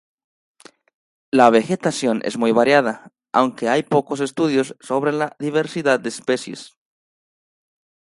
La 1.29 1.51
vegetación 1.51 2.21
es 2.25 2.35
muy 2.35 2.51
variada, 2.51 3.11
aunque 3.31 3.69
hay 3.69 3.83
pocos 3.83 4.19
estudios 4.19 4.75
sobre 4.79 5.11
la 5.11 5.35
diversidad 5.37 5.99
de 5.99 6.09
especies. 6.09 6.73